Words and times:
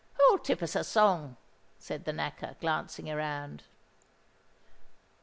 "Who'll 0.15 0.39
tip 0.39 0.63
us 0.63 0.75
a 0.75 0.83
song?" 0.83 1.37
said 1.77 2.05
the 2.05 2.11
Knacker, 2.11 2.55
glancing 2.59 3.07
around. 3.07 3.65